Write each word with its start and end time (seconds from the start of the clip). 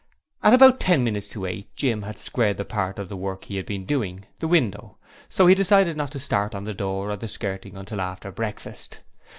At 0.41 0.55
about 0.55 0.79
ten 0.79 1.03
minutes 1.03 1.27
to 1.27 1.45
eight, 1.45 1.75
Jim 1.75 2.01
had 2.01 2.17
squared 2.17 2.57
the 2.57 2.65
part 2.65 2.97
of 2.97 3.07
the 3.07 3.15
work 3.15 3.43
he 3.43 3.57
had 3.57 3.67
been 3.67 3.85
doing 3.85 4.25
the 4.39 4.47
window 4.47 4.97
so 5.29 5.45
he 5.45 5.53
decided 5.53 5.95
not 5.95 6.11
to 6.13 6.19
start 6.19 6.55
on 6.55 6.63
the 6.63 6.73
door 6.73 7.11
or 7.11 7.17
the 7.17 7.27
skirting 7.27 7.77
until 7.77 8.01
after 8.01 8.31
breakfast. 8.31 9.01